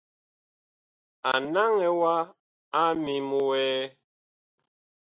A 1.31 1.33
naŋɛ 1.51 1.87
wa 1.99 2.13
a 2.79 2.81
ŋmim 2.95 3.27
wɛɛ. 3.47 3.69